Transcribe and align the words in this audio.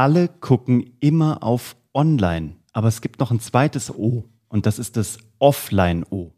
alle 0.00 0.28
gucken 0.28 0.94
immer 1.00 1.42
auf 1.42 1.76
Online, 1.92 2.56
aber 2.72 2.88
es 2.88 3.02
gibt 3.02 3.20
noch 3.20 3.30
ein 3.30 3.38
zweites 3.38 3.94
O 3.94 4.24
und 4.48 4.64
das 4.64 4.78
ist 4.78 4.96
das 4.96 5.18
Offline-O. 5.38 6.32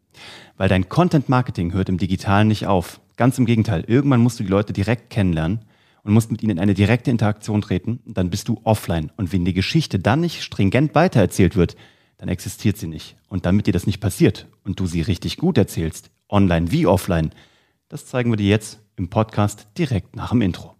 Weil 0.57 0.67
dein 0.67 0.89
Content 0.89 1.29
Marketing 1.29 1.71
hört 1.71 1.87
im 1.87 1.97
Digitalen 1.97 2.49
nicht 2.49 2.67
auf. 2.67 2.99
Ganz 3.15 3.37
im 3.37 3.45
Gegenteil. 3.45 3.85
Irgendwann 3.87 4.19
musst 4.19 4.37
du 4.37 4.43
die 4.43 4.49
Leute 4.49 4.73
direkt 4.73 5.09
kennenlernen 5.09 5.63
und 6.03 6.11
musst 6.11 6.29
mit 6.29 6.43
ihnen 6.43 6.57
in 6.57 6.59
eine 6.59 6.73
direkte 6.73 7.09
Interaktion 7.09 7.61
treten. 7.61 8.01
Und 8.05 8.17
dann 8.17 8.29
bist 8.29 8.49
du 8.49 8.59
offline. 8.65 9.13
Und 9.15 9.31
wenn 9.31 9.45
die 9.45 9.53
Geschichte 9.53 9.97
dann 9.97 10.19
nicht 10.19 10.43
stringent 10.43 10.93
weitererzählt 10.93 11.55
wird, 11.55 11.77
dann 12.17 12.27
existiert 12.27 12.75
sie 12.75 12.87
nicht. 12.87 13.15
Und 13.29 13.45
damit 13.45 13.67
dir 13.67 13.73
das 13.73 13.87
nicht 13.87 14.01
passiert 14.01 14.49
und 14.65 14.77
du 14.81 14.87
sie 14.87 15.01
richtig 15.01 15.37
gut 15.37 15.57
erzählst, 15.57 16.11
online 16.27 16.69
wie 16.73 16.85
offline, 16.85 17.31
das 17.87 18.07
zeigen 18.07 18.29
wir 18.29 18.37
dir 18.37 18.49
jetzt 18.49 18.81
im 18.97 19.09
Podcast 19.09 19.67
direkt 19.77 20.17
nach 20.17 20.31
dem 20.31 20.41
Intro. 20.41 20.72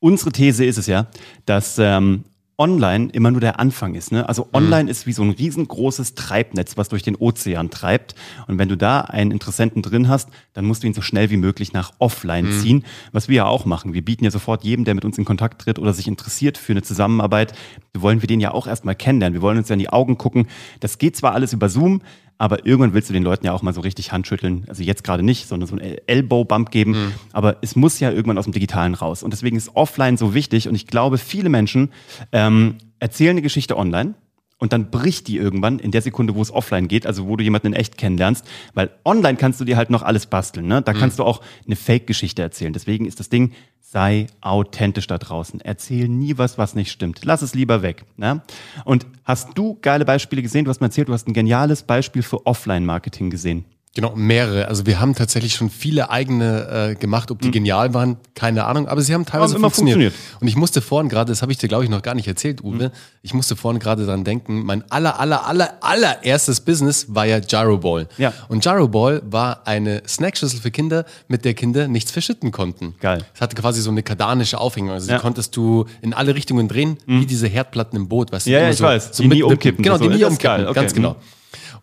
Unsere 0.00 0.32
These 0.32 0.64
ist 0.64 0.78
es 0.78 0.86
ja, 0.86 1.08
dass 1.44 1.78
ähm, 1.78 2.24
online 2.58 3.08
immer 3.12 3.30
nur 3.30 3.40
der 3.40 3.60
Anfang 3.60 3.94
ist. 3.94 4.10
Ne? 4.10 4.28
Also 4.28 4.48
online 4.52 4.84
mhm. 4.84 4.88
ist 4.88 5.06
wie 5.06 5.12
so 5.12 5.22
ein 5.22 5.30
riesengroßes 5.30 6.16
Treibnetz, 6.16 6.76
was 6.76 6.88
durch 6.88 7.04
den 7.04 7.14
Ozean 7.14 7.70
treibt. 7.70 8.16
Und 8.48 8.58
wenn 8.58 8.68
du 8.68 8.76
da 8.76 9.00
einen 9.00 9.30
Interessenten 9.30 9.80
drin 9.80 10.08
hast, 10.08 10.28
dann 10.54 10.64
musst 10.64 10.82
du 10.82 10.88
ihn 10.88 10.94
so 10.94 11.00
schnell 11.00 11.30
wie 11.30 11.36
möglich 11.36 11.72
nach 11.72 11.92
offline 12.00 12.46
mhm. 12.46 12.60
ziehen, 12.60 12.84
was 13.12 13.28
wir 13.28 13.36
ja 13.36 13.46
auch 13.46 13.64
machen. 13.64 13.94
Wir 13.94 14.04
bieten 14.04 14.24
ja 14.24 14.32
sofort 14.32 14.64
jedem, 14.64 14.84
der 14.84 14.94
mit 14.94 15.04
uns 15.04 15.18
in 15.18 15.24
Kontakt 15.24 15.62
tritt 15.62 15.78
oder 15.78 15.94
sich 15.94 16.08
interessiert 16.08 16.58
für 16.58 16.72
eine 16.72 16.82
Zusammenarbeit, 16.82 17.54
wollen 17.96 18.22
wir 18.22 18.26
den 18.26 18.40
ja 18.40 18.50
auch 18.50 18.66
erstmal 18.66 18.96
kennenlernen. 18.96 19.34
Wir 19.34 19.42
wollen 19.42 19.58
uns 19.58 19.68
ja 19.68 19.74
in 19.74 19.80
die 19.80 19.90
Augen 19.90 20.18
gucken. 20.18 20.48
Das 20.80 20.98
geht 20.98 21.16
zwar 21.16 21.34
alles 21.34 21.52
über 21.52 21.68
Zoom, 21.68 22.02
aber 22.38 22.64
irgendwann 22.64 22.94
willst 22.94 23.10
du 23.10 23.12
den 23.12 23.24
Leuten 23.24 23.44
ja 23.44 23.52
auch 23.52 23.62
mal 23.62 23.74
so 23.74 23.80
richtig 23.80 24.12
Handschütteln. 24.12 24.64
Also 24.68 24.84
jetzt 24.84 25.02
gerade 25.02 25.24
nicht, 25.24 25.48
sondern 25.48 25.68
so 25.68 25.76
einen 25.76 25.98
Elbow-Bump 26.06 26.70
geben. 26.70 26.92
Mhm. 26.92 27.12
Aber 27.32 27.56
es 27.62 27.74
muss 27.74 27.98
ja 27.98 28.10
irgendwann 28.10 28.38
aus 28.38 28.44
dem 28.44 28.52
Digitalen 28.52 28.94
raus. 28.94 29.24
Und 29.24 29.32
deswegen 29.32 29.56
ist 29.56 29.74
Offline 29.74 30.16
so 30.16 30.34
wichtig. 30.34 30.68
Und 30.68 30.76
ich 30.76 30.86
glaube, 30.86 31.18
viele 31.18 31.48
Menschen 31.48 31.90
ähm, 32.30 32.76
erzählen 33.00 33.30
eine 33.30 33.42
Geschichte 33.42 33.76
online 33.76 34.14
und 34.58 34.72
dann 34.72 34.90
bricht 34.90 35.28
die 35.28 35.36
irgendwann 35.36 35.78
in 35.78 35.90
der 35.90 36.02
Sekunde, 36.02 36.34
wo 36.34 36.42
es 36.42 36.52
offline 36.52 36.88
geht, 36.88 37.06
also 37.06 37.26
wo 37.26 37.36
du 37.36 37.44
jemanden 37.44 37.68
in 37.68 37.72
echt 37.74 37.96
kennenlernst, 37.96 38.44
weil 38.74 38.90
online 39.04 39.36
kannst 39.36 39.60
du 39.60 39.64
dir 39.64 39.76
halt 39.76 39.90
noch 39.90 40.02
alles 40.02 40.26
basteln, 40.26 40.66
ne? 40.66 40.82
Da 40.82 40.92
mhm. 40.92 40.98
kannst 40.98 41.18
du 41.18 41.24
auch 41.24 41.40
eine 41.66 41.76
Fake-Geschichte 41.76 42.42
erzählen. 42.42 42.72
Deswegen 42.72 43.06
ist 43.06 43.20
das 43.20 43.28
Ding, 43.28 43.52
sei 43.80 44.26
authentisch 44.40 45.06
da 45.06 45.16
draußen. 45.16 45.60
Erzähl 45.60 46.08
nie 46.08 46.36
was, 46.36 46.58
was 46.58 46.74
nicht 46.74 46.92
stimmt. 46.92 47.24
Lass 47.24 47.42
es 47.42 47.54
lieber 47.54 47.82
weg. 47.82 48.04
Ne? 48.16 48.42
Und 48.84 49.06
hast 49.24 49.56
du 49.56 49.78
geile 49.80 50.04
Beispiele 50.04 50.42
gesehen? 50.42 50.64
Du 50.64 50.70
hast 50.70 50.80
mir 50.80 50.88
erzählt, 50.88 51.08
du 51.08 51.12
hast 51.12 51.26
ein 51.26 51.32
geniales 51.32 51.84
Beispiel 51.84 52.22
für 52.22 52.44
Offline-Marketing 52.46 53.30
gesehen. 53.30 53.64
Genau, 53.98 54.14
mehrere. 54.14 54.68
Also 54.68 54.86
wir 54.86 55.00
haben 55.00 55.16
tatsächlich 55.16 55.56
schon 55.56 55.70
viele 55.70 56.08
eigene 56.08 56.92
äh, 56.92 56.94
gemacht. 56.94 57.32
Ob 57.32 57.42
die 57.42 57.48
mhm. 57.48 57.52
genial 57.52 57.94
waren, 57.94 58.16
keine 58.36 58.64
Ahnung. 58.64 58.86
Aber 58.86 59.02
sie 59.02 59.12
haben 59.12 59.26
teilweise 59.26 59.54
haben 59.54 59.62
funktioniert. 59.62 59.96
funktioniert. 59.96 60.40
Und 60.40 60.46
ich 60.46 60.54
musste 60.54 60.80
vorhin 60.80 61.08
gerade, 61.08 61.32
das 61.32 61.42
habe 61.42 61.50
ich 61.50 61.58
dir 61.58 61.66
glaube 61.66 61.82
ich 61.82 61.90
noch 61.90 62.02
gar 62.02 62.14
nicht 62.14 62.28
erzählt, 62.28 62.62
Uwe. 62.62 62.90
Mhm. 62.90 62.90
Ich 63.22 63.34
musste 63.34 63.56
vorhin 63.56 63.80
gerade 63.80 64.06
dran 64.06 64.22
denken. 64.22 64.64
Mein 64.64 64.88
aller, 64.88 65.18
aller, 65.18 65.48
aller, 65.48 65.78
allererstes 65.80 66.60
Business 66.60 67.06
war 67.08 67.26
ja 67.26 67.40
Gyro 67.40 67.78
Ball. 67.78 68.06
Ja. 68.18 68.32
Und 68.46 68.62
Gyro 68.62 68.86
Ball 68.86 69.20
war 69.28 69.66
eine 69.66 70.04
Snackschüssel 70.06 70.60
für 70.60 70.70
Kinder, 70.70 71.04
mit 71.26 71.44
der 71.44 71.54
Kinder 71.54 71.88
nichts 71.88 72.12
verschütten 72.12 72.52
konnten. 72.52 72.94
Geil. 73.00 73.24
Es 73.34 73.40
hatte 73.40 73.56
quasi 73.56 73.80
so 73.82 73.90
eine 73.90 74.04
kardanische 74.04 74.60
Aufhängung. 74.60 74.92
Also 74.92 75.10
ja. 75.10 75.16
die 75.16 75.22
konntest 75.22 75.56
du 75.56 75.86
in 76.02 76.14
alle 76.14 76.36
Richtungen 76.36 76.68
drehen, 76.68 76.98
mhm. 77.06 77.22
wie 77.22 77.26
diese 77.26 77.48
Herdplatten 77.48 77.98
im 77.98 78.06
Boot. 78.06 78.30
Weißt 78.30 78.46
du, 78.46 78.50
ja, 78.52 78.60
ja, 78.60 78.70
ich 78.70 78.76
so, 78.76 78.84
weiß. 78.84 79.08
So 79.10 79.24
die 79.24 79.28
nie 79.28 79.42
umkippen. 79.42 79.82
Genau, 79.82 79.98
die 79.98 80.06
nie 80.06 80.22
umkippen. 80.22 80.68
Okay. 80.68 80.74
Ganz 80.74 80.94
genau. 80.94 81.16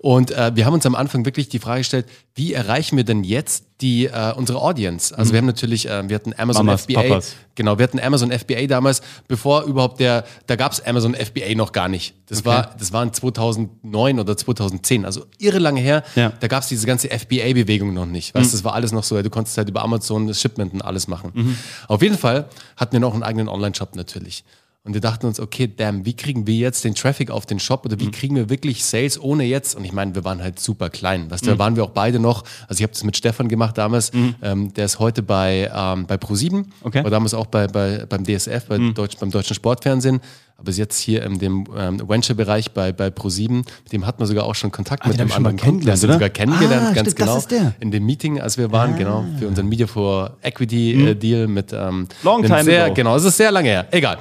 Und 0.06 0.30
äh, 0.30 0.52
wir 0.54 0.68
haben 0.68 0.76
uns 0.76 0.86
am 0.86 0.94
Anfang 0.94 1.26
wirklich 1.26 1.50
die 1.50 1.58
Frage 1.58 1.80
gestellt, 1.80 2.06
wie 2.36 2.54
erreichen 2.54 2.96
wir 2.96 3.04
denn 3.04 3.24
jetzt 3.24 3.66
die 3.82 4.06
äh, 4.06 4.34
unsere 4.36 4.62
Audience? 4.62 5.18
Also 5.18 5.30
mhm. 5.30 5.34
wir 5.34 5.38
haben 5.40 5.46
natürlich, 5.48 5.90
äh, 5.90 6.08
wir 6.08 6.14
hatten 6.14 6.32
Amazon 6.38 6.68
Mamas, 6.68 6.84
FBA, 6.84 7.02
Papas. 7.02 7.36
genau, 7.56 7.80
wir 7.80 7.84
hatten 7.86 8.00
Amazon 8.00 8.32
FBA 8.32 8.68
damals, 8.68 9.02
bevor 9.28 9.64
überhaupt 9.64 10.00
der, 10.00 10.26
da 10.46 10.58
gab 10.58 10.74
es 10.74 10.86
Amazon 10.86 11.16
FBA 11.16 11.56
noch 11.56 11.72
gar 11.72 11.88
nicht. 11.88 12.14
Das 12.28 12.42
okay. 12.42 12.50
war, 12.50 12.76
das 12.78 12.94
war 12.94 13.02
in 13.02 13.14
2009 13.14 14.20
oder 14.20 14.38
2010, 14.38 15.06
also 15.06 15.26
irre 15.40 15.58
lange 15.58 15.82
her. 15.82 16.04
Ja. 16.16 16.32
Da 16.40 16.48
gab 16.50 16.62
es 16.62 16.70
diese 16.70 16.86
ganze 16.86 17.10
FBA-Bewegung 17.10 17.92
noch 17.92 18.06
nicht. 18.06 18.36
Weißt, 18.36 18.50
mhm. 18.50 18.52
das 18.52 18.64
war 18.64 18.76
alles 18.76 18.92
noch 18.92 19.04
so. 19.04 19.20
Du 19.24 19.32
konntest 19.32 19.58
halt 19.58 19.70
über 19.70 19.82
Amazon 19.82 20.28
das 20.28 20.40
Shipment 20.40 20.72
und 20.72 20.84
alles 20.84 21.08
machen. 21.08 21.32
Mhm. 21.34 21.58
Auf 21.88 22.04
jeden 22.04 22.20
Fall 22.20 22.48
hatten 22.78 22.92
wir 22.94 23.00
noch 23.00 23.16
einen 23.16 23.24
eigenen 23.24 23.48
Online-Shop 23.48 23.96
natürlich. 23.96 24.44
Und 24.86 24.94
wir 24.94 25.02
dachten 25.02 25.26
uns, 25.26 25.40
okay, 25.40 25.68
damn, 25.76 26.06
wie 26.06 26.16
kriegen 26.16 26.46
wir 26.46 26.54
jetzt 26.54 26.84
den 26.84 26.94
Traffic 26.94 27.32
auf 27.32 27.48
den 27.48 27.60
Shop 27.60 27.86
oder 27.86 28.00
wie 28.00 28.06
mhm. 28.06 28.12
kriegen 28.12 28.36
wir 28.36 28.52
wirklich 28.52 28.86
Sales 28.86 29.20
ohne 29.20 29.44
jetzt? 29.44 29.76
Und 29.76 29.84
ich 29.84 29.92
meine, 29.92 30.14
wir 30.14 30.24
waren 30.24 30.44
halt 30.44 30.60
super 30.60 30.92
klein. 30.92 31.32
Weißt 31.32 31.44
du, 31.44 31.50
mhm. 31.50 31.56
da 31.56 31.60
waren 31.60 31.76
wir 31.76 31.84
auch 31.84 31.90
beide 31.90 32.20
noch. 32.20 32.44
Also 32.68 32.82
ich 32.82 32.84
habe 32.84 32.94
das 32.94 33.04
mit 33.04 33.18
Stefan 33.18 33.50
gemacht 33.50 33.80
damals. 33.80 34.14
Mhm. 34.14 34.36
Ähm, 34.44 34.74
der 34.76 34.86
ist 34.86 35.00
heute 35.00 35.24
bei, 35.24 35.72
ähm, 35.76 36.06
bei 36.06 36.16
Pro7. 36.16 36.66
Okay. 36.84 37.04
War 37.04 37.10
damals 37.10 37.34
auch 37.34 37.48
bei, 37.48 37.66
bei, 37.66 38.06
beim 38.08 38.24
DSF, 38.24 38.66
bei 38.68 38.78
mhm. 38.78 38.94
Deutsch, 38.94 39.18
beim 39.18 39.32
Deutschen 39.32 39.56
Sportfernsehen. 39.56 40.22
Aber 40.58 40.70
ist 40.70 40.78
jetzt 40.78 41.00
hier 41.00 41.24
in 41.24 41.38
dem 41.40 41.66
ähm, 41.76 42.02
Venture-Bereich 42.08 42.72
bei, 42.72 42.94
bei 42.94 43.08
Pro7. 43.08 43.50
Mit 43.50 43.92
dem 43.92 44.06
hatten 44.06 44.20
wir 44.20 44.28
sogar 44.28 44.46
auch 44.46 44.56
schon 44.56 44.72
Kontakt 44.72 45.04
ah, 45.04 45.10
mit 45.10 45.20
dem 45.20 45.32
anderen 45.32 45.58
Kunden. 45.58 45.90
Also 45.90 46.10
sogar 46.12 46.30
kennengelernt, 46.30 46.90
ah, 46.92 46.94
ganz 46.94 47.12
stimmt, 47.12 47.16
genau. 47.18 47.34
Das 47.34 47.44
ist 47.44 47.52
der. 47.52 47.76
In 47.80 47.92
dem 47.92 48.06
Meeting, 48.06 48.40
als 48.40 48.58
wir 48.58 48.72
waren, 48.72 48.94
ah. 48.94 48.98
genau, 48.98 49.26
für 49.38 49.48
unseren 49.48 49.68
Media 49.68 49.88
for 49.88 50.38
Equity 50.44 50.94
äh, 50.94 50.96
mhm. 51.16 51.20
Deal 51.20 51.48
mit 51.48 51.74
ähm, 51.74 52.08
Long 52.24 52.44
time 52.44 52.64
sehr, 52.64 52.86
ago. 52.86 52.94
Genau, 52.94 53.16
es 53.18 53.26
ist 53.26 53.36
sehr 53.36 53.52
lange 53.52 53.68
her. 53.68 53.88
Egal. 53.92 54.20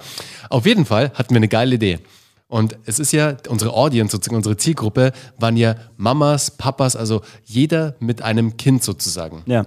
Auf 0.50 0.66
jeden 0.66 0.84
Fall 0.84 1.10
hatten 1.14 1.30
wir 1.30 1.38
eine 1.38 1.48
geile 1.48 1.76
Idee. 1.76 1.98
Und 2.46 2.76
es 2.84 2.98
ist 2.98 3.12
ja, 3.12 3.36
unsere 3.48 3.72
Audience, 3.72 4.12
sozusagen 4.12 4.36
unsere 4.36 4.56
Zielgruppe, 4.56 5.12
waren 5.38 5.56
ja 5.56 5.76
Mamas, 5.96 6.50
Papas, 6.52 6.94
also 6.94 7.22
jeder 7.44 7.96
mit 7.98 8.22
einem 8.22 8.56
Kind 8.56 8.84
sozusagen. 8.84 9.42
Ja. 9.46 9.64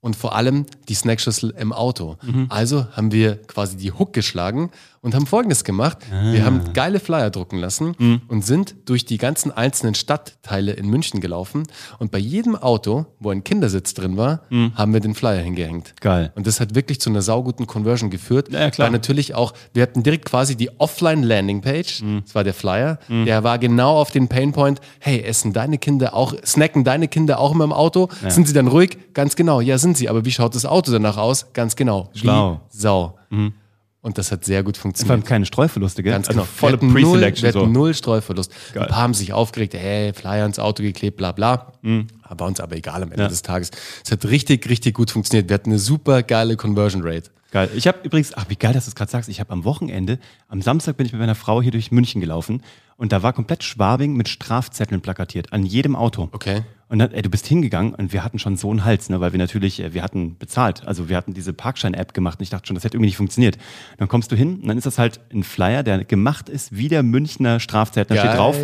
Und 0.00 0.16
vor 0.16 0.34
allem 0.34 0.66
die 0.88 0.94
Snackschüssel 0.94 1.54
im 1.58 1.72
Auto. 1.72 2.16
Mhm. 2.22 2.46
Also 2.48 2.86
haben 2.92 3.12
wir 3.12 3.36
quasi 3.36 3.76
die 3.76 3.92
Hook 3.92 4.12
geschlagen 4.12 4.70
und 5.02 5.16
haben 5.16 5.26
Folgendes 5.26 5.64
gemacht. 5.64 5.98
Ah. 6.10 6.32
Wir 6.32 6.44
haben 6.44 6.72
geile 6.72 7.00
Flyer 7.00 7.30
drucken 7.30 7.58
lassen 7.58 7.94
mhm. 7.98 8.22
und 8.28 8.44
sind 8.44 8.76
durch 8.86 9.04
die 9.04 9.18
ganzen 9.18 9.50
einzelnen 9.50 9.94
Stadtteile 9.94 10.72
in 10.72 10.88
München 10.88 11.20
gelaufen. 11.20 11.64
Und 11.98 12.12
bei 12.12 12.18
jedem 12.18 12.54
Auto, 12.54 13.06
wo 13.18 13.30
ein 13.30 13.42
Kindersitz 13.42 13.94
drin 13.94 14.16
war, 14.16 14.42
mhm. 14.48 14.74
haben 14.76 14.92
wir 14.92 15.00
den 15.00 15.14
Flyer 15.14 15.42
hingehängt. 15.42 15.94
Geil. 16.00 16.32
Und 16.36 16.46
das 16.46 16.60
hat 16.60 16.76
wirklich 16.76 17.00
zu 17.00 17.10
einer 17.10 17.20
sauguten 17.20 17.66
Conversion 17.66 18.10
geführt. 18.10 18.52
Ja, 18.52 18.70
klar. 18.70 18.86
Weil 18.86 18.92
natürlich 18.92 19.34
auch, 19.34 19.52
wir 19.74 19.82
hatten 19.82 20.04
direkt 20.04 20.24
quasi 20.24 20.56
die 20.56 20.70
Offline-Landing-Page. 20.78 22.02
Mhm. 22.02 22.22
Das 22.24 22.34
war 22.36 22.44
der 22.44 22.54
Flyer. 22.54 23.00
Mhm. 23.08 23.24
Der 23.24 23.42
war 23.42 23.58
genau 23.58 23.96
auf 24.00 24.12
den 24.12 24.28
Painpoint. 24.28 24.80
Hey, 25.00 25.20
essen 25.22 25.52
deine 25.52 25.78
Kinder 25.78 26.14
auch, 26.14 26.32
snacken 26.44 26.84
deine 26.84 27.08
Kinder 27.08 27.40
auch 27.40 27.52
immer 27.52 27.64
im 27.64 27.72
Auto? 27.72 28.08
Ja. 28.22 28.30
Sind 28.30 28.46
sie 28.46 28.54
dann 28.54 28.68
ruhig? 28.68 28.98
Ganz 29.14 29.34
genau. 29.34 29.60
Ja, 29.60 29.78
sind 29.78 29.96
sie. 29.96 30.08
Aber 30.08 30.24
wie 30.24 30.30
schaut 30.30 30.54
das 30.54 30.64
Auto 30.64 30.92
danach 30.92 31.16
aus? 31.16 31.52
Ganz 31.54 31.74
genau. 31.74 32.08
Schlau. 32.14 32.60
Wie 32.70 32.78
Sau. 32.78 33.18
Mhm. 33.30 33.54
Und 34.02 34.18
das 34.18 34.32
hat 34.32 34.44
sehr 34.44 34.64
gut 34.64 34.76
funktioniert. 34.76 35.20
Vor 35.20 35.28
keine 35.28 35.46
Streuverluste, 35.46 36.02
gell? 36.02 36.12
Ganz 36.12 36.28
also 36.28 36.40
genau. 36.40 36.50
Volle 36.52 36.76
Pre-Selection. 36.76 37.54
Wir 37.54 37.60
hatten 37.60 37.72
null 37.72 37.94
Streuverlust. 37.94 38.52
Geil. 38.74 38.82
Ein 38.82 38.88
paar 38.88 39.02
haben 39.02 39.14
sich 39.14 39.32
aufgeregt, 39.32 39.74
hey, 39.74 40.12
Flyer 40.12 40.44
ins 40.44 40.58
Auto 40.58 40.82
geklebt, 40.82 41.16
bla 41.16 41.30
bla. 41.30 41.72
Mhm. 41.82 42.08
War 42.28 42.48
uns 42.48 42.58
aber 42.58 42.76
egal 42.76 43.04
am 43.04 43.12
Ende 43.12 43.22
ja. 43.22 43.28
des 43.28 43.42
Tages. 43.42 43.70
Es 44.04 44.10
hat 44.10 44.24
richtig, 44.24 44.68
richtig 44.68 44.94
gut 44.94 45.12
funktioniert. 45.12 45.48
Wir 45.48 45.54
hatten 45.54 45.70
eine 45.70 45.78
super 45.78 46.24
geile 46.24 46.56
Conversion 46.56 47.02
Rate. 47.04 47.30
Geil. 47.52 47.68
Ich 47.76 47.86
habe 47.86 47.98
übrigens, 48.02 48.32
ach 48.34 48.46
wie 48.48 48.56
geil, 48.56 48.72
dass 48.72 48.86
du 48.86 48.88
es 48.88 48.94
gerade 48.94 49.10
sagst, 49.10 49.28
ich 49.28 49.38
habe 49.38 49.52
am 49.52 49.64
Wochenende, 49.64 50.18
am 50.48 50.62
Samstag 50.62 50.96
bin 50.96 51.06
ich 51.06 51.12
mit 51.12 51.20
meiner 51.20 51.34
Frau 51.34 51.60
hier 51.60 51.70
durch 51.70 51.92
München 51.92 52.20
gelaufen 52.20 52.62
und 52.96 53.12
da 53.12 53.22
war 53.22 53.34
komplett 53.34 53.62
Schwabing 53.62 54.16
mit 54.16 54.28
Strafzetteln 54.28 55.02
plakatiert, 55.02 55.52
an 55.52 55.64
jedem 55.64 55.94
Auto. 55.94 56.30
Okay. 56.32 56.62
Und 56.92 56.98
dann, 56.98 57.10
ey, 57.12 57.22
du 57.22 57.30
bist 57.30 57.46
hingegangen 57.46 57.94
und 57.94 58.12
wir 58.12 58.22
hatten 58.22 58.38
schon 58.38 58.58
so 58.58 58.70
einen 58.70 58.84
Hals, 58.84 59.08
ne, 59.08 59.18
weil 59.18 59.32
wir 59.32 59.38
natürlich, 59.38 59.80
äh, 59.80 59.94
wir 59.94 60.02
hatten 60.02 60.36
bezahlt. 60.36 60.86
Also 60.86 61.08
wir 61.08 61.16
hatten 61.16 61.32
diese 61.32 61.54
Parkschein-App 61.54 62.12
gemacht 62.12 62.38
und 62.38 62.42
ich 62.42 62.50
dachte 62.50 62.66
schon, 62.66 62.74
das 62.74 62.84
hätte 62.84 62.98
irgendwie 62.98 63.06
nicht 63.06 63.16
funktioniert. 63.16 63.56
Und 63.56 64.00
dann 64.00 64.08
kommst 64.08 64.30
du 64.30 64.36
hin 64.36 64.56
und 64.60 64.68
dann 64.68 64.76
ist 64.76 64.84
das 64.84 64.98
halt 64.98 65.18
ein 65.32 65.42
Flyer, 65.42 65.82
der 65.84 66.04
gemacht 66.04 66.50
ist 66.50 66.76
wie 66.76 66.88
der 66.88 67.02
Münchner 67.02 67.60
Strafzettel. 67.60 68.14
Da 68.14 68.22
steht 68.22 68.36
drauf, 68.36 68.58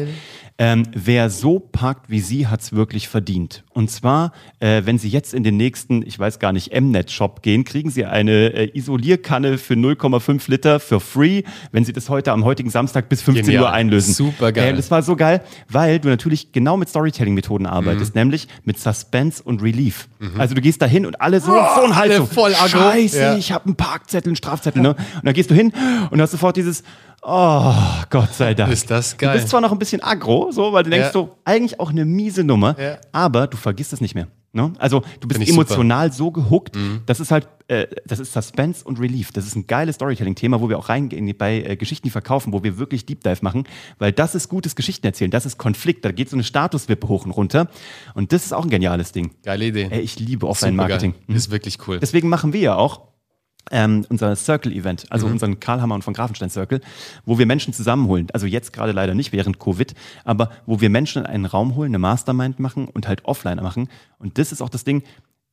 ähm, 0.61 0.83
wer 0.93 1.31
so 1.31 1.61
parkt 1.61 2.11
wie 2.11 2.19
Sie, 2.19 2.49
hat's 2.49 2.73
wirklich 2.73 3.09
verdient. 3.09 3.63
Und 3.75 3.93
zwar, 3.93 4.33
äh, 4.59 4.83
wenn 4.85 4.99
Sie 4.99 5.09
jetzt 5.09 5.33
in 5.33 5.45
den 5.45 5.57
nächsten, 5.57 6.05
ich 6.05 6.19
weiß 6.19 6.41
gar 6.41 6.53
nicht, 6.53 6.73
Mnet-Shop 6.73 7.43
gehen, 7.43 7.63
kriegen 7.63 7.91
Sie 7.91 8.05
eine 8.05 8.53
äh, 8.53 8.77
Isolierkanne 8.77 9.57
für 9.57 9.75
0,5 9.75 10.51
Liter 10.51 10.81
für 10.81 10.99
free, 10.99 11.45
wenn 11.71 11.85
Sie 11.85 11.93
das 11.93 12.09
heute 12.09 12.33
am 12.33 12.45
heutigen 12.45 12.71
Samstag 12.71 13.09
bis 13.09 13.23
15 13.23 13.47
Genial. 13.47 13.63
Uhr 13.63 13.73
einlösen. 13.73 14.15
Super 14.15 14.51
geil. 14.51 14.73
Äh, 14.73 14.77
das 14.77 14.91
war 14.91 15.03
so 15.03 15.15
geil, 15.15 15.43
weil 15.69 16.01
du 16.01 16.09
natürlich 16.09 16.51
genau 16.51 16.77
mit 16.77 16.89
Storytelling-Methoden 16.89 17.67
arbeitest, 17.67 18.17
mhm. 18.17 18.23
nämlich 18.23 18.49
mit 18.65 18.81
Suspense 18.81 19.41
und 19.41 19.63
Relief. 19.63 20.09
Mhm. 20.19 20.41
Also 20.41 20.57
du 20.57 20.61
gehst 20.61 20.83
da 20.83 20.87
hin 20.87 21.07
und 21.07 21.21
alle 21.21 21.41
so, 21.41 21.53
oh, 21.53 21.65
so 21.77 21.83
ein 21.85 21.95
Hals, 21.95 22.17
so, 22.17 22.27
voll. 22.27 22.53
Scheiße, 22.53 23.21
ja. 23.21 23.37
ich 23.37 23.53
habe 23.53 23.67
einen 23.67 23.77
Parkzettel, 23.77 24.31
einen 24.31 24.37
Strafzettel. 24.37 24.83
Ne? 24.83 24.95
Und 24.95 25.25
dann 25.25 25.35
gehst 25.35 25.53
du 25.53 25.55
hin 25.55 25.73
und 26.11 26.21
hast 26.21 26.33
sofort 26.33 26.57
dieses, 26.57 26.83
Oh, 27.23 27.75
Gott 28.11 28.35
sei 28.35 28.55
Dank. 28.55 28.73
Ist 28.73 28.91
das 28.91 29.17
geil. 29.17 29.33
Du 29.33 29.39
bist 29.39 29.49
zwar 29.49 29.61
noch 29.61 29.73
ein 29.73 29.79
bisschen 29.79 30.03
aggro, 30.03 30.51
so, 30.53 30.73
weil 30.73 30.85
du 30.85 30.91
denkst 30.91 31.09
ja. 31.09 31.13
so, 31.13 31.37
eigentlich 31.45 31.81
auch 31.81 31.91
eine 31.91 32.05
miese 32.05 32.45
Nummer, 32.45 32.79
ja. 32.79 32.99
aber 33.13 33.47
du 33.47 33.57
vergisst 33.57 33.93
es 33.93 34.01
nicht 34.01 34.15
mehr. 34.15 34.29
Ne? 34.53 34.73
Also 34.79 35.03
du 35.21 35.29
bist 35.29 35.47
emotional 35.47 36.11
super. 36.11 36.17
so 36.17 36.31
gehuckt, 36.31 36.75
mhm. 36.75 37.03
das 37.05 37.21
ist 37.21 37.31
halt, 37.31 37.47
äh, 37.69 37.87
das 38.07 38.19
ist 38.19 38.33
Suspense 38.33 38.83
und 38.83 38.99
Relief. 38.99 39.31
Das 39.31 39.47
ist 39.47 39.55
ein 39.57 39.67
geiles 39.67 39.97
Storytelling-Thema, 39.97 40.63
wo 40.63 40.71
wir 40.71 40.79
auch 40.79 40.89
reingehen 40.89 41.37
bei 41.37 41.63
äh, 41.63 41.77
Geschichten, 41.77 42.07
die 42.07 42.11
verkaufen, 42.11 42.55
wo 42.55 42.63
wir 42.65 42.79
wirklich 42.79 43.05
Deep 43.05 43.23
Dive 43.23 43.41
machen, 43.43 43.65
weil 43.99 44.11
das 44.11 44.35
ist 44.35 44.49
gutes 44.49 44.75
Geschichten 44.75 45.07
erzählen, 45.07 45.31
das 45.31 45.45
ist 45.45 45.59
Konflikt, 45.59 46.05
da 46.05 46.13
geht 46.13 46.31
so 46.31 46.37
eine 46.37 46.45
Statuswippe 46.45 47.09
hoch 47.09 47.27
und 47.27 47.33
runter 47.33 47.69
und 48.15 48.33
das 48.33 48.47
ist 48.47 48.55
auch 48.55 48.65
ein 48.65 48.71
geniales 48.71 49.13
Ding. 49.13 49.33
Geile 49.45 49.67
Idee. 49.67 49.89
Ey, 49.91 50.01
ich 50.01 50.19
liebe 50.19 50.49
Offline-Marketing. 50.49 51.15
Mhm. 51.27 51.37
Ist 51.37 51.51
wirklich 51.51 51.79
cool. 51.87 51.99
Deswegen 52.01 52.31
machen 52.31 52.55
wir 52.55 52.61
ja 52.61 52.77
auch 52.77 53.08
ähm, 53.71 54.07
unser 54.09 54.35
Circle-Event, 54.35 55.07
also 55.11 55.27
mhm. 55.27 55.35
unseren 55.35 55.61
Karlhammer 55.61 55.95
und 55.95 56.03
von 56.03 56.15
Grafenstein 56.15 56.51
Circle, 56.51 56.81
wo 57.25 57.39
wir 57.39 57.47
Menschen 57.47 57.73
zusammenholen. 57.73 58.29
Also 58.33 58.47
jetzt 58.47 58.73
gerade 58.73 58.93
leider 58.93 59.15
nicht 59.15 59.33
während 59.33 59.59
Covid, 59.59 59.95
aber 60.25 60.51
wo 60.67 60.81
wir 60.81 60.91
Menschen 60.91 61.23
in 61.23 61.27
einen 61.27 61.45
Raum 61.45 61.75
holen, 61.75 61.91
eine 61.91 61.99
Mastermind 61.99 62.59
machen 62.59 62.89
und 62.89 63.09
halt 63.09 63.25
offline 63.25 63.63
machen. 63.63 63.89
Und 64.19 64.39
das 64.39 64.53
ist 64.53 64.63
auch 64.63 64.71
das 64.71 64.85
Ding, 64.85 65.03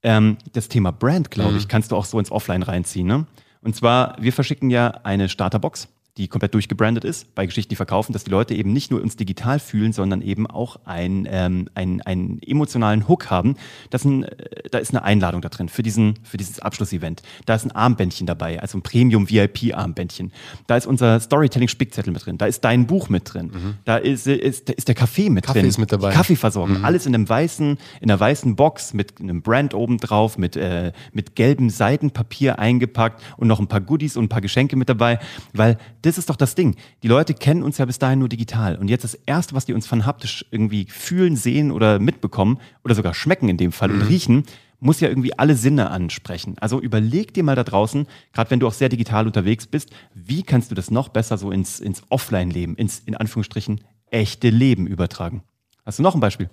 ähm, 0.03 0.37
das 0.53 0.69
Thema 0.69 0.91
Brand, 0.91 1.31
glaube 1.31 1.51
mhm. 1.51 1.57
ich, 1.57 1.67
kannst 1.67 1.91
du 1.91 1.95
auch 1.95 2.05
so 2.05 2.19
ins 2.19 2.31
Offline 2.31 2.63
reinziehen. 2.63 3.07
Ne? 3.07 3.25
Und 3.61 3.75
zwar, 3.75 4.15
wir 4.19 4.31
verschicken 4.31 4.69
ja 4.69 4.89
eine 5.03 5.27
Starterbox 5.27 5.87
die 6.17 6.29
komplett 6.29 6.53
durchgebrandet 6.53 7.03
ist, 7.03 7.35
bei 7.35 7.45
Geschichten, 7.45 7.69
die 7.69 7.75
verkaufen, 7.75 8.13
dass 8.13 8.23
die 8.23 8.31
Leute 8.31 8.53
eben 8.53 8.71
nicht 8.71 8.89
nur 8.89 9.01
uns 9.01 9.17
digital 9.17 9.59
fühlen, 9.59 9.91
sondern 9.91 10.21
eben 10.21 10.47
auch 10.47 10.77
ein, 10.85 11.27
ähm, 11.29 11.67
ein, 11.75 12.01
einen 12.03 12.41
emotionalen 12.41 13.09
Hook 13.09 13.29
haben. 13.29 13.57
Das 13.89 14.05
ein, 14.05 14.23
äh, 14.23 14.69
da 14.71 14.77
ist 14.77 14.91
eine 14.91 15.03
Einladung 15.03 15.41
da 15.41 15.49
drin 15.49 15.67
für, 15.67 15.83
diesen, 15.83 16.13
für 16.23 16.37
dieses 16.37 16.59
Abschlussevent. 16.59 17.21
Da 17.45 17.55
ist 17.55 17.65
ein 17.65 17.71
Armbändchen 17.71 18.27
dabei, 18.27 18.61
also 18.61 18.77
ein 18.77 18.81
Premium-VIP-Armbändchen. 18.81 20.31
Da 20.67 20.77
ist 20.77 20.87
unser 20.87 21.19
Storytelling-Spickzettel 21.19 22.13
mit 22.13 22.25
drin. 22.25 22.37
Da 22.37 22.45
ist 22.45 22.63
dein 22.63 22.87
Buch 22.87 23.09
mit 23.09 23.33
drin. 23.33 23.47
Mhm. 23.47 23.73
Da 23.83 23.97
ist, 23.97 24.25
ist, 24.25 24.69
ist 24.69 24.87
der 24.87 24.95
Kaffee 24.95 25.29
mit 25.29 25.45
Kaffee 25.45 25.59
drin. 25.59 25.69
ist 25.69 25.79
mit 25.79 25.91
dabei. 25.91 26.13
Kaffeeversorgung. 26.13 26.79
Mhm. 26.79 26.85
Alles 26.85 27.05
in 27.05 27.13
einem 27.13 27.27
weißen, 27.27 27.77
in 27.99 28.09
einer 28.09 28.17
weißen 28.17 28.55
Box 28.55 28.93
mit 28.93 29.19
einem 29.19 29.41
Brand 29.41 29.73
oben 29.73 29.97
drauf, 29.97 30.37
mit, 30.37 30.55
äh, 30.55 30.93
mit 31.11 31.35
gelbem 31.35 31.69
Seidenpapier 31.69 32.57
eingepackt 32.57 33.21
und 33.35 33.49
noch 33.49 33.59
ein 33.59 33.67
paar 33.67 33.81
Goodies 33.81 34.15
und 34.15 34.25
ein 34.25 34.29
paar 34.29 34.41
Geschenke 34.41 34.77
mit 34.77 34.87
dabei, 34.87 35.19
weil 35.51 35.77
das 36.05 36.17
ist 36.17 36.29
doch 36.29 36.35
das 36.35 36.55
Ding. 36.55 36.75
Die 37.03 37.07
Leute 37.07 37.33
kennen 37.33 37.63
uns 37.63 37.77
ja 37.77 37.85
bis 37.85 37.99
dahin 37.99 38.19
nur 38.19 38.29
digital. 38.29 38.75
Und 38.77 38.89
jetzt 38.89 39.03
das 39.03 39.15
Erste, 39.15 39.55
was 39.55 39.65
die 39.65 39.73
uns 39.73 39.87
von 39.87 40.05
haptisch 40.05 40.45
irgendwie 40.51 40.85
fühlen, 40.85 41.35
sehen 41.35 41.71
oder 41.71 41.99
mitbekommen 41.99 42.59
oder 42.83 42.93
sogar 42.93 43.13
schmecken 43.13 43.49
in 43.49 43.57
dem 43.57 43.71
Fall 43.71 43.89
mhm. 43.89 44.01
und 44.01 44.07
riechen, 44.07 44.43
muss 44.79 44.99
ja 44.99 45.09
irgendwie 45.09 45.37
alle 45.37 45.55
Sinne 45.55 45.89
ansprechen. 45.89 46.57
Also 46.59 46.79
überleg 46.79 47.33
dir 47.33 47.43
mal 47.43 47.55
da 47.55 47.63
draußen, 47.63 48.05
gerade 48.33 48.51
wenn 48.51 48.59
du 48.59 48.67
auch 48.67 48.73
sehr 48.73 48.89
digital 48.89 49.25
unterwegs 49.25 49.65
bist, 49.65 49.89
wie 50.13 50.43
kannst 50.43 50.69
du 50.69 50.75
das 50.75 50.91
noch 50.91 51.09
besser 51.09 51.37
so 51.37 51.49
ins, 51.49 51.79
ins 51.79 52.03
Offline-Leben, 52.09 52.75
ins 52.75 52.99
in 52.99 53.15
Anführungsstrichen 53.15 53.81
echte 54.11 54.49
Leben 54.49 54.85
übertragen? 54.85 55.43
Hast 55.85 55.99
du 55.99 56.03
noch 56.03 56.13
ein 56.13 56.21
Beispiel? 56.21 56.49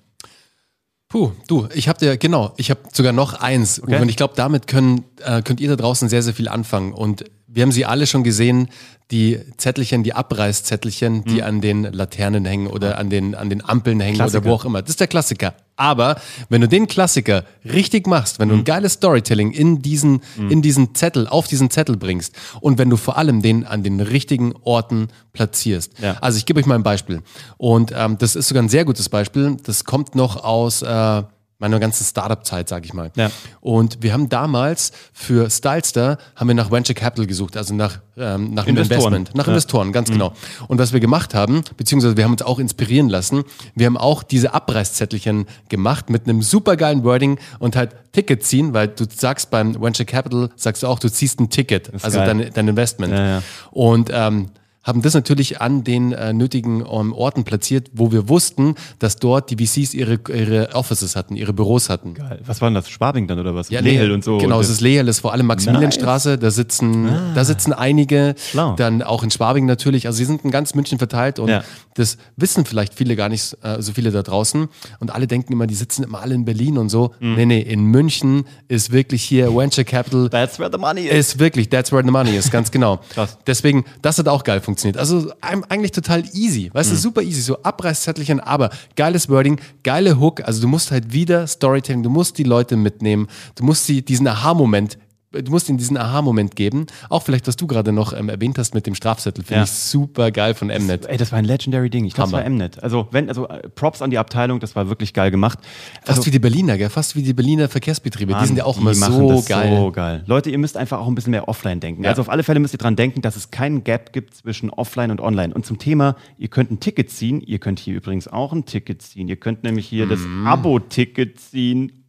Puh, 1.09 1.33
du, 1.47 1.69
ich 1.75 1.89
habe 1.89 1.99
dir, 1.99 2.17
genau, 2.17 2.55
ich 2.57 2.71
habe 2.71 2.81
sogar 2.91 3.13
noch 3.13 3.35
eins. 3.35 3.83
Okay. 3.83 4.01
Und 4.01 4.09
ich 4.09 4.17
glaube, 4.17 4.33
damit 4.35 4.67
können, 4.67 5.05
äh, 5.23 5.43
könnt 5.43 5.61
ihr 5.61 5.69
da 5.69 5.77
draußen 5.77 6.09
sehr, 6.09 6.23
sehr 6.23 6.33
viel 6.33 6.49
anfangen. 6.49 6.95
Und 6.95 7.25
wir 7.55 7.63
haben 7.63 7.73
sie 7.73 7.85
alle 7.85 8.07
schon 8.07 8.25
gesehen, 8.25 8.69
die 9.11 9.39
Zettelchen, 9.59 10.03
die 10.03 10.15
Abreißzettelchen, 10.15 11.25
die 11.25 11.35
mhm. 11.35 11.43
an 11.43 11.61
den 11.61 11.83
Laternen 11.83 12.47
hängen 12.47 12.67
oder 12.67 12.97
an 12.97 13.11
den, 13.11 13.35
an 13.35 13.51
den 13.51 13.63
Ampeln 13.63 14.01
hängen 14.01 14.17
Klassiker. 14.17 14.43
oder 14.43 14.51
wo 14.51 14.55
auch 14.55 14.65
immer. 14.65 14.81
Das 14.81 14.91
ist 14.91 15.01
der 15.01 15.07
Klassiker. 15.07 15.55
Aber 15.77 16.17
wenn 16.49 16.63
du 16.63 16.69
den 16.69 16.87
Klassiker 16.87 17.45
richtig 17.65 18.07
machst, 18.07 18.39
wenn 18.39 18.49
du 18.49 18.55
ein 18.55 18.61
mhm. 18.61 18.65
geiles 18.65 18.95
Storytelling 18.95 19.53
in 19.53 19.83
diesen, 19.83 20.23
mhm. 20.37 20.51
in 20.51 20.63
diesen 20.63 20.95
Zettel, 20.95 21.27
auf 21.29 21.47
diesen 21.47 21.71
Zettel 21.71 21.99
bringst 21.99 22.35
und 22.61 22.79
wenn 22.79 22.89
du 22.89 22.97
vor 22.97 23.19
allem 23.19 23.43
den 23.43 23.67
an 23.67 23.83
den 23.83 24.01
richtigen 24.01 24.55
Orten 24.63 25.09
platzierst. 25.35 25.99
Ja. 26.01 26.17
Also 26.23 26.39
ich 26.39 26.47
gebe 26.47 26.59
euch 26.59 26.67
mal 26.67 26.77
ein 26.77 26.83
Beispiel. 26.83 27.21
Und 27.59 27.93
ähm, 27.95 28.17
das 28.17 28.35
ist 28.35 28.49
sogar 28.49 28.63
ein 28.63 28.71
sehr 28.71 28.87
gutes 28.87 29.11
Beispiel. 29.11 29.57
Das 29.63 29.85
kommt 29.85 30.15
noch 30.15 30.43
aus 30.43 30.81
äh, 30.81 31.23
meiner 31.63 31.79
ganzen 31.79 32.05
Startup-Zeit, 32.05 32.69
sage 32.69 32.85
ich 32.85 32.93
mal. 32.93 33.11
Ja. 33.17 33.31
Und 33.61 34.03
wir 34.03 34.13
haben 34.13 34.29
damals 34.29 34.93
für 35.13 35.49
Stylester 35.49 36.19
haben 36.37 36.49
wir 36.49 36.55
nach 36.55 36.71
Venture 36.71 36.95
Capital 36.95 37.27
gesucht, 37.27 37.57
also 37.57 37.73
nach, 37.73 38.01
ähm, 38.17 38.53
nach 38.53 38.67
Investoren. 38.67 39.15
Investment, 39.15 39.35
nach 39.35 39.47
ja. 39.47 39.53
Investoren, 39.53 39.93
ganz 39.93 40.09
mhm. 40.09 40.15
genau. 40.15 40.33
Und 40.67 40.79
was 40.79 40.93
wir 40.93 40.99
gemacht 41.01 41.35
haben, 41.35 41.63
beziehungsweise 41.77 42.17
wir 42.17 42.25
haben 42.25 42.33
uns 42.33 42.43
auch 42.43 42.59
inspirieren 42.59 43.09
lassen, 43.09 43.45
wir 43.77 43.87
haben 43.87 43.97
auch 43.97 44.25
diese 44.25 44.53
Abreißzettelchen 44.53 45.47
gemacht 45.69 46.11
mit 46.11 46.29
einem 46.29 46.43
supergeilen 46.43 47.05
Wording 47.05 47.39
und 47.61 47.77
halt 47.77 47.95
Ticket 48.11 48.45
ziehen, 48.45 48.75
weil 48.75 48.89
du 48.89 49.07
sagst 49.09 49.51
beim 49.51 49.81
Venture 49.81 50.05
Capital, 50.05 50.51
sagst 50.57 50.83
du 50.83 50.89
auch, 50.89 50.99
du 50.99 51.11
ziehst 51.11 51.41
ein 51.41 51.49
Ticket, 51.49 51.93
also 52.03 52.19
dein, 52.19 52.51
dein 52.53 52.69
Investment. 52.69 53.15
Ja, 53.15 53.43
und 53.71 54.11
ähm, 54.13 54.51
haben 54.83 55.03
das 55.03 55.15
natürlich 55.15 55.61
an 55.61 55.85
den 55.85 56.13
äh, 56.13 56.33
nötigen 56.33 56.81
ähm, 56.81 57.13
Orten 57.13 57.45
platziert, 57.45 57.91
wo 57.93 58.11
wir 58.11 58.29
wussten, 58.29 58.75
dass 58.99 59.17
dort 59.17 59.51
die 59.51 59.65
VCs 59.65 59.95
ihre, 59.95 60.19
ihre 60.29 60.75
Offices 60.75 61.15
hatten, 61.15 61.37
ihre 61.37 61.53
Büros 61.53 61.89
hatten. 61.89 62.15
Geil. 62.15 62.41
Was 62.45 62.61
war 62.61 62.69
denn 62.69 62.75
das? 62.75 62.91
Schwabing 62.91 63.29
dann 63.29 63.39
oder 63.39 63.55
was? 63.55 63.71
Ja, 63.71 63.81
Lehel 63.81 64.11
und 64.11 64.25
so. 64.25 64.39
Genau, 64.39 64.61
es 64.61 64.69
ist 64.69 64.81
Lehel, 64.81 65.07
das 65.07 65.17
ist 65.17 65.21
vor 65.21 65.33
allem 65.33 65.47
Maximilianstraße, 65.47 66.31
nice. 66.31 66.41
da 66.41 66.51
sitzen, 66.51 67.09
ah. 67.09 67.33
da 67.35 67.45
sitzen 67.45 67.73
einige, 67.73 68.35
Schlau. 68.51 68.75
dann 68.75 69.03
auch 69.03 69.23
in 69.23 69.31
Schwabing 69.31 69.67
natürlich, 69.67 70.07
also 70.07 70.17
sie 70.17 70.25
sind 70.25 70.45
in 70.45 70.51
ganz 70.51 70.75
München 70.75 70.99
verteilt 70.99 71.39
und 71.39 71.49
ja. 71.49 71.63
das 71.95 72.19
wissen 72.37 72.65
vielleicht 72.65 72.95
viele 72.95 73.15
gar 73.15 73.29
nicht, 73.29 73.57
äh, 73.63 73.81
so 73.81 73.93
viele 73.93 74.11
da 74.11 74.23
draußen 74.23 74.69
und 74.99 75.15
alle 75.15 75.29
denken 75.29 75.53
immer, 75.53 75.69
die 75.69 75.75
sitzen 75.75 76.03
immer 76.03 76.21
alle 76.21 76.35
in 76.35 76.45
Berlin 76.45 76.79
und 76.79 76.89
so. 76.89 77.15
Mhm. 77.21 77.35
Nee, 77.35 77.47
nee, 77.47 77.61
in 77.61 77.85
München 77.85 78.45
ist 78.67 78.91
wirklich 78.91 79.23
hier 79.23 79.55
Venture 79.55 79.85
Capital. 79.85 80.29
That's 80.29 80.59
where 80.59 80.71
the 80.73 80.79
money 80.79 81.03
is. 81.03 81.33
Ist 81.33 81.39
wirklich, 81.39 81.69
that's 81.69 81.93
where 81.93 82.05
the 82.05 82.11
money 82.11 82.37
is, 82.37 82.51
ganz 82.51 82.73
genau. 82.73 83.01
Krass. 83.11 83.39
Deswegen, 83.47 83.85
das 84.03 84.19
hat 84.19 84.27
auch 84.27 84.43
geil 84.43 84.61
funktioniert 84.61 84.72
funktioniert. 84.73 84.97
Also 84.97 85.33
eigentlich 85.41 85.93
total 85.93 86.25
easy. 86.33 86.71
Weißt 86.73 86.91
mhm. 86.91 86.95
du, 86.95 87.01
super 87.01 87.23
easy. 87.23 87.43
So 87.43 87.63
Abreißzettelchen, 87.63 88.41
aber 88.41 88.71
geiles 88.97 89.29
Wording, 89.29 89.61
geile 89.83 90.19
Hook. 90.19 90.43
Also 90.45 90.63
du 90.63 90.69
musst 90.69 90.91
halt 90.91 91.13
wieder 91.13 91.47
Storytelling, 91.47 92.03
du 92.03 92.11
musst 92.11 92.39
die 92.39 92.45
Leute 92.45 92.77
mitnehmen, 92.77 93.29
du 93.55 93.65
musst 93.65 93.87
sie 93.87 94.03
diesen 94.03 94.27
Aha-Moment 94.27 94.99
du 95.33 95.51
musst 95.51 95.69
ihnen 95.69 95.79
diesen 95.79 95.97
Aha-Moment 95.97 96.57
geben. 96.57 96.87
Auch 97.09 97.23
vielleicht, 97.23 97.47
was 97.47 97.57
du 97.57 97.67
gerade 97.67 97.93
noch 97.93 98.13
ähm, 98.13 98.29
erwähnt 98.29 98.59
hast 98.59 98.75
mit 98.75 98.87
dem 98.87 98.95
Strafzettel, 98.95 99.45
finde 99.45 99.61
ja. 99.61 99.65
ich 99.65 99.71
super 99.71 100.31
geil 100.31 100.55
von 100.55 100.69
Mnet. 100.69 101.07
Ey, 101.07 101.17
das 101.17 101.33
war 101.33 101.39
ein 101.39 101.45
legendary 101.45 101.91
Ding. 101.91 102.05
Ich 102.05 102.15
glaube, 102.15 102.33
das 102.33 102.41
war 102.41 102.49
Mnet. 102.49 102.83
Also, 102.83 103.09
wenn, 103.11 103.29
also 103.29 103.49
äh, 103.49 103.69
Props 103.69 104.03
an 104.03 104.11
die 104.11 104.19
Abteilung, 104.19 104.61
das 104.61 104.77
war 104.77 104.89
wirklich 104.89 105.15
geil 105.15 105.31
gemacht. 105.31 105.59
Fast 106.05 106.19
also, 106.19 106.27
wie 106.27 106.31
die 106.31 106.39
Berliner, 106.39 106.77
gell? 106.79 106.91
Fast 106.91 107.17
wie 107.17 107.23
die 107.23 107.33
Berliner 107.33 107.69
Verkehrsbetriebe. 107.69 108.33
Mann, 108.33 108.43
die 108.43 108.49
sind 108.49 108.57
ja 108.57 108.65
auch 108.65 108.79
immer 108.79 108.95
so 108.95 109.43
geil. 109.47 109.77
so 109.77 109.91
geil. 109.91 110.23
Leute, 110.27 110.51
ihr 110.51 110.59
müsst 110.59 110.77
einfach 110.77 111.01
auch 111.01 111.09
ein 111.09 111.15
bisschen 111.15 111.31
mehr 111.31 111.49
offline 111.49 111.81
denken. 111.81 112.05
Ja. 112.05 112.11
Also 112.11 112.23
auf 112.23 112.29
alle 112.29 112.43
Fälle 112.43 112.61
müsst 112.61 112.75
ihr 112.75 112.79
dran 112.79 112.97
denken, 112.97 113.23
dass 113.23 113.37
es 113.37 113.51
keinen 113.51 113.85
Gap 113.85 114.13
gibt 114.13 114.35
zwischen 114.35 114.71
offline 114.71 115.11
und 115.11 115.21
online. 115.21 115.55
Und 115.55 115.67
zum 115.67 115.79
Thema, 115.79 116.17
ihr 116.39 116.49
könnt 116.49 116.71
ein 116.71 116.81
Ticket 116.81 117.11
ziehen. 117.11 117.41
Ihr 117.41 117.59
könnt 117.59 117.79
hier 117.79 117.95
übrigens 117.95 118.29
auch 118.29 118.53
ein 118.53 118.67
Ticket 118.67 119.03
ziehen. 119.03 119.29
Ihr 119.29 119.37
könnt 119.37 119.65
nämlich 119.65 119.87
hier 119.87 120.07
mhm. 120.07 120.11
das 120.11 120.21
Abo-Ticket 120.45 121.41
ziehen 121.41 122.02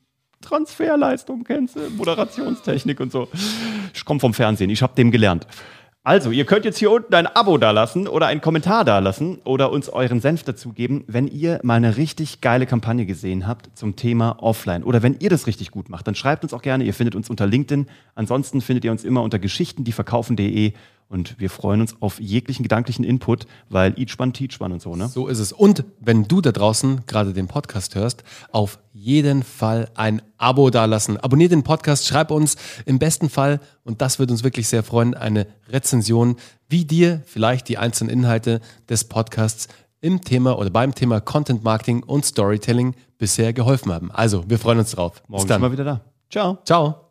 Transferleistung 0.43 1.43
kennst 1.43 1.75
du, 1.75 1.79
Moderationstechnik 1.89 2.99
und 2.99 3.11
so. 3.11 3.27
Ich 3.93 4.05
komme 4.05 4.19
vom 4.19 4.33
Fernsehen, 4.33 4.69
ich 4.69 4.83
habe 4.83 4.93
dem 4.95 5.09
gelernt. 5.09 5.47
Also, 6.05 6.31
ihr 6.31 6.43
könnt 6.43 6.65
jetzt 6.65 6.79
hier 6.79 6.91
unten 6.91 7.15
ein 7.15 7.27
Abo 7.27 7.57
dalassen 7.57 8.09
oder 8.09 8.27
einen 8.27 8.41
Kommentar 8.41 8.83
dalassen 8.83 9.39
oder 9.45 9.71
uns 9.71 9.87
euren 9.87 10.19
Senf 10.19 10.43
dazugeben, 10.43 11.05
wenn 11.07 11.29
ihr 11.29 11.61
mal 11.63 11.75
eine 11.75 11.95
richtig 11.95 12.41
geile 12.41 12.65
Kampagne 12.65 13.05
gesehen 13.05 13.47
habt 13.47 13.69
zum 13.77 13.95
Thema 13.95 14.35
Offline. 14.43 14.83
Oder 14.83 15.01
wenn 15.01 15.15
ihr 15.19 15.29
das 15.29 15.47
richtig 15.47 15.71
gut 15.71 15.87
macht, 15.87 16.05
dann 16.05 16.15
schreibt 16.15 16.43
uns 16.43 16.53
auch 16.53 16.61
gerne. 16.61 16.83
Ihr 16.83 16.93
findet 16.93 17.15
uns 17.15 17.29
unter 17.29 17.47
LinkedIn. 17.47 17.87
Ansonsten 18.15 18.59
findet 18.59 18.83
ihr 18.83 18.91
uns 18.91 19.05
immer 19.05 19.21
unter 19.21 19.39
geschichtendieverkaufen.de 19.39 20.73
und 21.13 21.39
wir 21.39 21.49
freuen 21.49 21.79
uns 21.79 21.95
auf 22.01 22.19
jeglichen 22.19 22.63
gedanklichen 22.63 23.05
Input, 23.05 23.45
weil 23.69 23.93
each 23.97 24.19
one 24.19 24.33
teach 24.33 24.59
one 24.59 24.73
und 24.73 24.81
so, 24.81 24.95
ne? 24.95 25.07
So 25.07 25.27
ist 25.27 25.39
es. 25.39 25.53
Und 25.53 25.85
wenn 25.99 26.27
du 26.27 26.41
da 26.41 26.51
draußen 26.51 27.05
gerade 27.05 27.33
den 27.33 27.47
Podcast 27.47 27.95
hörst, 27.95 28.23
auf 28.51 28.79
jeden 28.91 29.43
Fall 29.43 29.89
ein 29.95 30.21
Abo 30.37 30.69
dalassen. 30.71 31.17
Abonnier 31.17 31.49
den 31.49 31.63
Podcast, 31.63 32.07
schreib 32.07 32.31
uns 32.31 32.55
im 32.85 32.99
besten 32.99 33.29
Fall, 33.29 33.59
und 33.83 34.01
das 34.01 34.19
wird 34.19 34.31
uns 34.31 34.43
wirklich 34.43 34.67
sehr 34.67 34.83
freuen, 34.83 35.13
eine 35.13 35.47
Rezension, 35.69 36.35
wie 36.67 36.85
dir 36.85 37.21
vielleicht 37.25 37.69
die 37.69 37.77
einzelnen 37.77 38.11
Inhalte 38.11 38.59
des 38.89 39.03
Podcasts 39.03 39.67
im 40.01 40.21
Thema 40.21 40.57
oder 40.57 40.69
beim 40.69 40.93
Thema 40.95 41.21
Content 41.21 41.63
Marketing 41.63 42.03
und 42.03 42.25
Storytelling 42.25 42.95
bisher 43.17 43.53
geholfen 43.53 43.91
haben. 43.93 44.11
Also, 44.11 44.43
wir 44.49 44.59
freuen 44.59 44.79
uns 44.79 44.91
drauf. 44.91 45.23
Morgen 45.27 45.47
sind 45.47 45.61
wir 45.61 45.71
wieder 45.71 45.85
da. 45.85 46.01
Ciao. 46.29 46.57
Ciao. 46.65 47.02